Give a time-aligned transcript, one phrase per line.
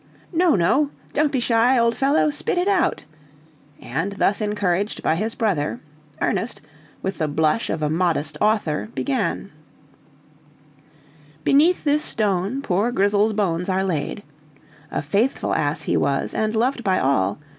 [0.33, 3.05] "No, no, don't be shy, old fellow; spit it out!"
[3.79, 5.79] and thus encouraged by his brother,
[6.19, 6.59] Ernest,
[7.03, 9.51] with the blush of a modest author, began:
[11.43, 14.23] "Beneath this stone poor Grizzle's bones are laid,
[14.89, 17.37] A faithful ass he was, and loved by all.